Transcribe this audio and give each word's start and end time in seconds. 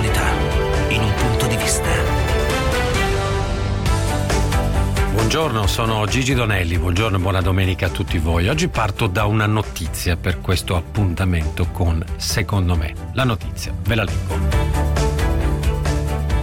l'attualità 0.00 0.88
in 0.88 1.02
un 1.02 1.14
punto 1.14 1.46
di 1.46 1.56
vista. 1.56 1.88
Buongiorno, 5.12 5.66
sono 5.66 6.06
Gigi 6.06 6.34
Donelli, 6.34 6.78
buongiorno 6.78 7.18
e 7.18 7.20
buona 7.20 7.40
domenica 7.40 7.86
a 7.86 7.90
tutti 7.90 8.18
voi. 8.18 8.48
Oggi 8.48 8.68
parto 8.68 9.06
da 9.06 9.26
una 9.26 9.46
notizia 9.46 10.16
per 10.16 10.40
questo 10.40 10.74
appuntamento 10.76 11.68
con 11.70 12.02
Secondo 12.16 12.76
me. 12.76 12.94
La 13.12 13.24
notizia, 13.24 13.72
ve 13.82 13.94
la 13.94 14.04
leggo. 14.04 14.38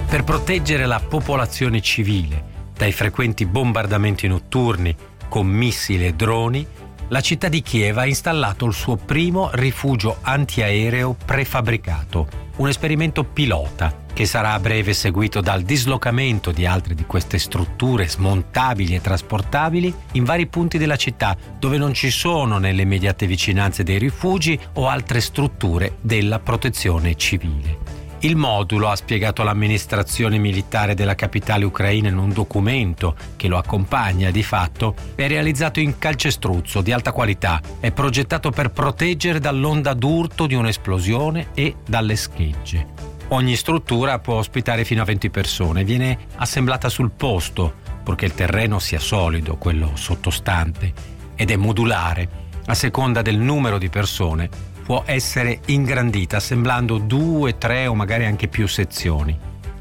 Per 0.08 0.24
proteggere 0.24 0.86
la 0.86 1.00
popolazione 1.00 1.82
civile 1.82 2.55
dai 2.78 2.92
frequenti 2.92 3.46
bombardamenti 3.46 4.28
notturni 4.28 4.95
con 5.28 5.48
missili 5.48 6.05
e 6.05 6.14
droni, 6.14 6.66
la 7.09 7.22
città 7.22 7.50
di 7.50 7.62
Kiev 7.62 7.98
ha 7.98 8.05
installato 8.05 8.66
il 8.66 8.73
suo 8.73 8.95
primo 8.98 9.50
rifugio 9.53 10.17
antiaereo 10.22 11.16
prefabbricato 11.26 12.45
un 12.57 12.67
esperimento 12.67 13.23
pilota 13.23 14.05
che 14.13 14.25
sarà 14.25 14.53
a 14.53 14.59
breve 14.59 14.93
seguito 14.93 15.41
dal 15.41 15.61
dislocamento 15.61 16.52
di 16.52 16.66
altre 16.66 16.95
di 16.95 17.05
queste 17.05 17.38
strutture 17.38 18.07
smontabili 18.07 18.95
e 18.95 19.02
trasportabili 19.02 19.93
in 20.13 20.23
vari 20.23 20.47
punti 20.47 20.77
della 20.77 20.95
città 20.95 21.38
dove 21.59 21.77
non 21.77 21.93
ci 21.93 22.09
sono 22.09 22.57
nelle 22.57 22.81
immediate 22.81 23.27
vicinanze 23.27 23.83
dei 23.83 23.99
rifugi 23.99 24.59
o 24.73 24.88
altre 24.88 25.21
strutture 25.21 25.97
della 26.02 26.39
protezione 26.39 27.16
civile. 27.16 27.97
Il 28.27 28.36
modulo, 28.36 28.90
ha 28.90 28.95
spiegato 28.98 29.41
l'amministrazione 29.41 30.38
militare 30.38 30.95
della 30.95 31.16
capitale 31.16 31.63
ucraina 31.63 32.09
in 32.09 32.17
un 32.17 32.34
documento 32.34 33.16
che 33.38 33.48
lo 33.48 33.58
accompagna 33.58 34.31
di 34.31 34.44
fatto, 34.44 34.95
è 35.16 35.30
realizzato 35.30 35.80
in 35.80 35.97
calcestruzzo 35.97 36.81
di 36.81 36.92
alta 36.92 37.14
qualità, 37.14 37.61
è 37.80 37.94
progettato 37.94 38.50
per 38.50 38.72
proteggere 38.72 39.39
dall'onda 39.39 39.94
d'urto 39.94 40.45
di 40.45 40.55
un'esplosione 40.55 41.52
e 41.53 41.75
dalle 41.88 42.17
schegge. 42.17 42.88
Ogni 43.30 43.55
struttura 43.55 44.20
può 44.20 44.36
ospitare 44.36 44.83
fino 44.83 45.03
a 45.03 45.05
20 45.05 45.30
persone, 45.30 45.86
viene 45.86 46.17
assemblata 46.36 46.89
sul 46.89 47.11
posto, 47.11 47.75
purché 48.03 48.25
il 48.25 48.33
terreno 48.33 48.80
sia 48.80 49.00
solido, 49.00 49.55
quello 49.55 49.92
sottostante, 49.94 50.92
ed 51.33 51.50
è 51.50 51.55
modulare 51.55 52.28
a 52.66 52.73
seconda 52.73 53.22
del 53.22 53.38
numero 53.38 53.78
di 53.78 53.88
persone 53.88 54.75
può 54.88 55.03
essere 55.05 55.59
ingrandita 55.66 56.38
assemblando 56.38 56.97
due, 56.97 57.57
tre 57.57 57.88
o 57.88 57.93
magari 57.93 58.23
anche 58.23 58.47
più 58.47 58.69
sezioni. 58.69 59.38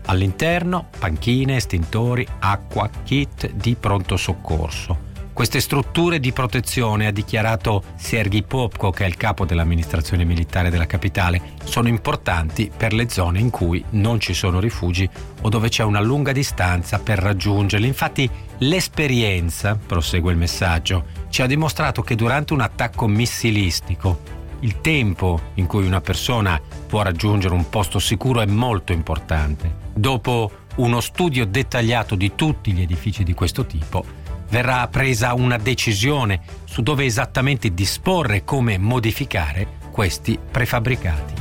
All'interno 0.06 0.88
panchine, 0.98 1.54
estintori, 1.54 2.26
acqua, 2.40 2.90
kit 3.04 3.52
di 3.52 3.76
pronto 3.78 4.16
soccorso. 4.16 5.04
Queste 5.32 5.60
strutture 5.60 6.18
di 6.18 6.32
protezione, 6.32 7.06
ha 7.06 7.12
dichiarato 7.12 7.84
Sergei 7.94 8.42
Popko, 8.42 8.90
che 8.90 9.04
è 9.04 9.06
il 9.06 9.16
capo 9.16 9.44
dell'amministrazione 9.44 10.24
militare 10.24 10.70
della 10.70 10.86
capitale, 10.86 11.40
sono 11.62 11.86
importanti 11.86 12.68
per 12.76 12.92
le 12.92 13.08
zone 13.08 13.38
in 13.38 13.50
cui 13.50 13.84
non 13.90 14.18
ci 14.18 14.34
sono 14.34 14.58
rifugi 14.58 15.08
o 15.42 15.48
dove 15.48 15.68
c'è 15.68 15.84
una 15.84 16.00
lunga 16.00 16.32
distanza 16.32 16.98
per 16.98 17.20
raggiungerli. 17.20 17.86
Infatti 17.86 18.28
l'esperienza, 18.58 19.76
prosegue 19.76 20.32
il 20.32 20.38
messaggio, 20.38 21.04
ci 21.28 21.42
ha 21.42 21.46
dimostrato 21.46 22.02
che 22.02 22.16
durante 22.16 22.54
un 22.54 22.60
attacco 22.60 23.06
missilistico 23.06 24.34
il 24.60 24.80
tempo 24.80 25.40
in 25.54 25.66
cui 25.66 25.86
una 25.86 26.00
persona 26.00 26.60
può 26.86 27.02
raggiungere 27.02 27.54
un 27.54 27.68
posto 27.68 27.98
sicuro 27.98 28.40
è 28.40 28.46
molto 28.46 28.92
importante. 28.92 29.84
Dopo 29.94 30.50
uno 30.76 31.00
studio 31.00 31.46
dettagliato 31.46 32.14
di 32.14 32.34
tutti 32.34 32.72
gli 32.72 32.82
edifici 32.82 33.22
di 33.24 33.34
questo 33.34 33.66
tipo, 33.66 34.04
verrà 34.48 34.86
presa 34.88 35.34
una 35.34 35.56
decisione 35.56 36.40
su 36.64 36.82
dove 36.82 37.04
esattamente 37.04 37.72
disporre 37.72 38.36
e 38.36 38.44
come 38.44 38.78
modificare 38.78 39.84
questi 39.90 40.38
prefabbricati. 40.50 41.34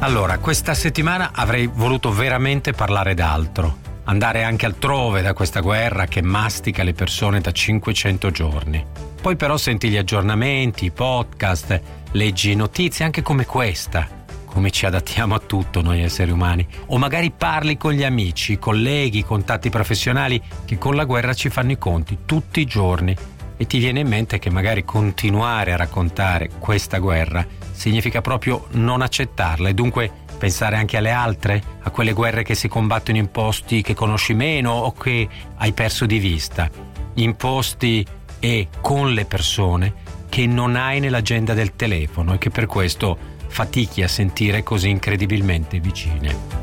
Allora, 0.00 0.38
questa 0.38 0.74
settimana 0.74 1.30
avrei 1.32 1.66
voluto 1.66 2.12
veramente 2.12 2.72
parlare 2.72 3.14
d'altro, 3.14 3.78
andare 4.04 4.44
anche 4.44 4.66
altrove 4.66 5.22
da 5.22 5.32
questa 5.32 5.60
guerra 5.60 6.04
che 6.04 6.20
mastica 6.20 6.82
le 6.82 6.92
persone 6.92 7.40
da 7.40 7.50
500 7.50 8.30
giorni. 8.30 8.86
Poi 9.24 9.36
però 9.36 9.56
senti 9.56 9.88
gli 9.88 9.96
aggiornamenti, 9.96 10.84
i 10.84 10.90
podcast, 10.90 11.80
leggi 12.12 12.54
notizie 12.54 13.06
anche 13.06 13.22
come 13.22 13.46
questa, 13.46 14.06
come 14.44 14.70
ci 14.70 14.84
adattiamo 14.84 15.34
a 15.34 15.38
tutto 15.38 15.80
noi 15.80 16.02
esseri 16.02 16.30
umani, 16.30 16.68
o 16.88 16.98
magari 16.98 17.30
parli 17.30 17.78
con 17.78 17.92
gli 17.92 18.04
amici, 18.04 18.58
colleghi, 18.58 19.24
contatti 19.24 19.70
professionali 19.70 20.38
che 20.66 20.76
con 20.76 20.94
la 20.94 21.06
guerra 21.06 21.32
ci 21.32 21.48
fanno 21.48 21.72
i 21.72 21.78
conti 21.78 22.18
tutti 22.26 22.60
i 22.60 22.66
giorni. 22.66 23.16
E 23.56 23.66
ti 23.66 23.78
viene 23.78 24.00
in 24.00 24.08
mente 24.08 24.38
che 24.38 24.50
magari 24.50 24.84
continuare 24.84 25.72
a 25.72 25.76
raccontare 25.76 26.50
questa 26.58 26.98
guerra 26.98 27.46
significa 27.72 28.20
proprio 28.20 28.66
non 28.72 29.00
accettarla. 29.00 29.70
E 29.70 29.74
dunque 29.74 30.10
pensare 30.36 30.76
anche 30.76 30.98
alle 30.98 31.12
altre, 31.12 31.62
a 31.80 31.88
quelle 31.88 32.12
guerre 32.12 32.42
che 32.42 32.54
si 32.54 32.68
combattono 32.68 33.16
in 33.16 33.30
posti 33.30 33.80
che 33.80 33.94
conosci 33.94 34.34
meno 34.34 34.72
o 34.72 34.92
che 34.92 35.26
hai 35.56 35.72
perso 35.72 36.04
di 36.04 36.18
vista, 36.18 36.68
in 37.14 37.36
posti 37.36 38.06
e 38.44 38.68
con 38.82 39.14
le 39.14 39.24
persone 39.24 39.94
che 40.28 40.46
non 40.46 40.76
hai 40.76 41.00
nell'agenda 41.00 41.54
del 41.54 41.76
telefono 41.76 42.34
e 42.34 42.38
che 42.38 42.50
per 42.50 42.66
questo 42.66 43.16
fatichi 43.46 44.02
a 44.02 44.08
sentire 44.08 44.62
così 44.62 44.90
incredibilmente 44.90 45.80
vicine. 45.80 46.62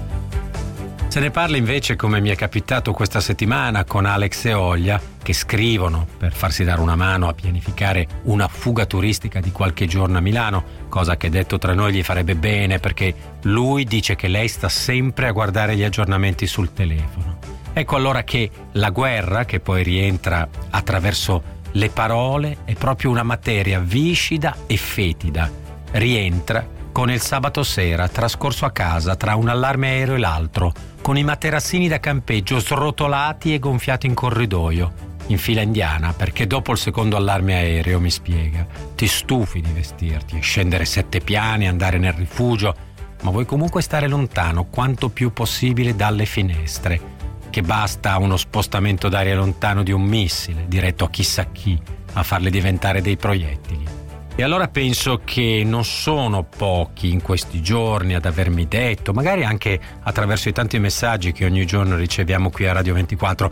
Se 1.07 1.19
ne 1.19 1.31
parla 1.31 1.57
invece, 1.57 1.95
come 1.95 2.21
mi 2.21 2.29
è 2.29 2.35
capitato 2.35 2.91
questa 2.91 3.19
settimana, 3.19 3.83
con 3.83 4.05
Alex 4.05 4.45
e 4.45 4.53
Olja, 4.53 5.01
che 5.23 5.33
scrivono 5.33 6.05
per 6.19 6.33
farsi 6.33 6.63
dare 6.63 6.81
una 6.81 6.95
mano 6.95 7.27
a 7.27 7.33
pianificare 7.33 8.07
una 8.25 8.47
fuga 8.47 8.85
turistica 8.85 9.39
di 9.39 9.51
qualche 9.51 9.87
giorno 9.87 10.19
a 10.19 10.21
Milano, 10.21 10.63
cosa 10.87 11.17
che 11.17 11.31
detto 11.31 11.57
tra 11.57 11.73
noi 11.73 11.93
gli 11.93 12.03
farebbe 12.03 12.35
bene 12.35 12.77
perché 12.77 13.13
lui 13.43 13.85
dice 13.85 14.15
che 14.15 14.27
lei 14.27 14.47
sta 14.47 14.69
sempre 14.69 15.25
a 15.25 15.31
guardare 15.31 15.75
gli 15.75 15.83
aggiornamenti 15.83 16.45
sul 16.45 16.73
telefono. 16.73 17.39
Ecco 17.73 17.95
allora 17.95 18.23
che 18.23 18.49
la 18.73 18.89
guerra, 18.89 19.45
che 19.45 19.61
poi 19.61 19.81
rientra 19.81 20.47
attraverso 20.69 21.50
le 21.73 21.89
parole 21.89 22.57
è 22.65 22.73
proprio 22.73 23.11
una 23.11 23.23
materia 23.23 23.79
viscida 23.79 24.55
e 24.67 24.77
fetida. 24.77 25.49
Rientra 25.91 26.67
con 26.91 27.09
il 27.09 27.21
sabato 27.21 27.63
sera 27.63 28.07
trascorso 28.09 28.65
a 28.65 28.71
casa 28.71 29.15
tra 29.15 29.35
un 29.35 29.47
allarme 29.47 29.87
aereo 29.87 30.15
e 30.15 30.19
l'altro, 30.19 30.73
con 31.01 31.17
i 31.17 31.23
materassini 31.23 31.87
da 31.87 31.99
campeggio 31.99 32.59
srotolati 32.59 33.53
e 33.53 33.59
gonfiati 33.59 34.07
in 34.07 34.13
corridoio, 34.13 35.09
in 35.27 35.37
fila 35.37 35.61
indiana, 35.61 36.13
perché 36.13 36.45
dopo 36.47 36.73
il 36.73 36.77
secondo 36.77 37.15
allarme 37.15 37.55
aereo, 37.55 37.99
mi 37.99 38.11
spiega, 38.11 38.67
ti 38.95 39.07
stufi 39.07 39.61
di 39.61 39.71
vestirti, 39.71 40.39
scendere 40.41 40.83
sette 40.83 41.21
piani, 41.21 41.67
andare 41.67 41.97
nel 41.97 42.13
rifugio, 42.13 42.75
ma 43.21 43.31
vuoi 43.31 43.45
comunque 43.45 43.81
stare 43.81 44.07
lontano 44.07 44.65
quanto 44.65 45.09
più 45.09 45.31
possibile 45.31 45.95
dalle 45.95 46.25
finestre 46.25 47.10
che 47.51 47.61
basta 47.61 48.17
uno 48.17 48.37
spostamento 48.37 49.09
d'aria 49.09 49.35
lontano 49.35 49.83
di 49.83 49.91
un 49.91 50.01
missile 50.01 50.65
diretto 50.67 51.03
a 51.03 51.09
chissà 51.11 51.45
chi 51.51 51.79
a 52.13 52.23
farle 52.23 52.49
diventare 52.49 53.01
dei 53.01 53.17
proiettili. 53.17 53.99
E 54.33 54.43
allora 54.43 54.69
penso 54.69 55.21
che 55.23 55.61
non 55.65 55.83
sono 55.83 56.43
pochi 56.43 57.11
in 57.11 57.21
questi 57.21 57.61
giorni 57.61 58.15
ad 58.15 58.25
avermi 58.25 58.67
detto, 58.67 59.13
magari 59.13 59.43
anche 59.43 59.79
attraverso 60.01 60.49
i 60.49 60.53
tanti 60.53 60.79
messaggi 60.79 61.31
che 61.31 61.45
ogni 61.45 61.65
giorno 61.65 61.95
riceviamo 61.95 62.49
qui 62.49 62.65
a 62.65 62.73
Radio 62.73 62.93
24, 62.93 63.51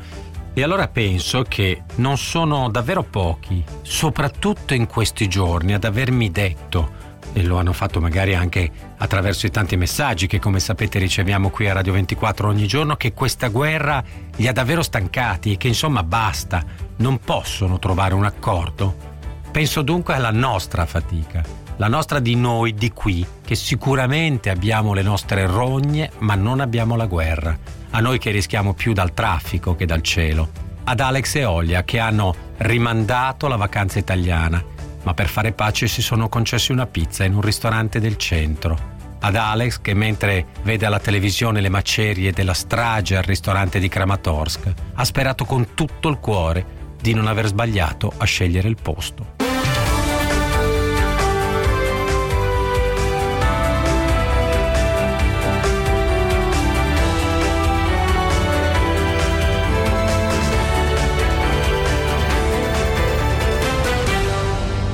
e 0.53 0.63
allora 0.63 0.87
penso 0.87 1.43
che 1.43 1.83
non 1.95 2.17
sono 2.17 2.69
davvero 2.69 3.03
pochi, 3.03 3.63
soprattutto 3.81 4.73
in 4.73 4.87
questi 4.87 5.27
giorni, 5.27 5.73
ad 5.73 5.83
avermi 5.83 6.31
detto 6.31 7.07
e 7.33 7.43
lo 7.43 7.57
hanno 7.57 7.73
fatto 7.73 7.99
magari 7.99 8.35
anche 8.35 8.69
attraverso 8.97 9.45
i 9.45 9.51
tanti 9.51 9.77
messaggi 9.77 10.27
che 10.27 10.39
come 10.39 10.59
sapete 10.59 10.99
riceviamo 10.99 11.49
qui 11.49 11.69
a 11.69 11.73
Radio 11.73 11.93
24 11.93 12.47
ogni 12.47 12.67
giorno, 12.67 12.95
che 12.95 13.13
questa 13.13 13.47
guerra 13.47 14.03
li 14.35 14.47
ha 14.47 14.53
davvero 14.53 14.81
stancati 14.81 15.53
e 15.53 15.57
che 15.57 15.67
insomma 15.67 16.03
basta, 16.03 16.63
non 16.97 17.19
possono 17.19 17.79
trovare 17.79 18.13
un 18.13 18.25
accordo. 18.25 19.07
Penso 19.51 19.81
dunque 19.81 20.13
alla 20.13 20.31
nostra 20.31 20.85
fatica, 20.85 21.43
la 21.77 21.87
nostra 21.87 22.19
di 22.19 22.35
noi 22.35 22.73
di 22.73 22.91
qui, 22.91 23.25
che 23.43 23.55
sicuramente 23.55 24.49
abbiamo 24.49 24.93
le 24.93 25.01
nostre 25.01 25.45
rogne 25.45 26.11
ma 26.19 26.35
non 26.35 26.59
abbiamo 26.59 26.95
la 26.95 27.05
guerra, 27.05 27.57
a 27.91 27.99
noi 27.99 28.19
che 28.19 28.31
rischiamo 28.31 28.73
più 28.73 28.93
dal 28.93 29.13
traffico 29.13 29.75
che 29.75 29.85
dal 29.85 30.01
cielo, 30.01 30.49
ad 30.83 30.99
Alex 30.99 31.35
e 31.35 31.45
Olia 31.45 31.83
che 31.83 31.99
hanno 31.99 32.35
rimandato 32.57 33.47
la 33.47 33.55
vacanza 33.55 33.99
italiana 33.99 34.77
ma 35.03 35.13
per 35.13 35.27
fare 35.27 35.53
pace 35.53 35.87
si 35.87 36.01
sono 36.01 36.29
concessi 36.29 36.71
una 36.71 36.87
pizza 36.87 37.23
in 37.23 37.35
un 37.35 37.41
ristorante 37.41 37.99
del 37.99 38.17
centro. 38.17 38.97
Ad 39.21 39.35
Alex 39.35 39.81
che 39.81 39.93
mentre 39.93 40.47
vede 40.63 40.85
alla 40.85 40.99
televisione 40.99 41.61
le 41.61 41.69
macerie 41.69 42.31
della 42.31 42.53
strage 42.53 43.17
al 43.17 43.23
ristorante 43.23 43.79
di 43.79 43.89
Kramatorsk 43.89 44.73
ha 44.93 45.03
sperato 45.03 45.45
con 45.45 45.73
tutto 45.73 46.07
il 46.09 46.19
cuore 46.19 46.77
di 47.01 47.13
non 47.13 47.27
aver 47.27 47.47
sbagliato 47.47 48.13
a 48.15 48.25
scegliere 48.25 48.69
il 48.69 48.77
posto. 48.81 49.38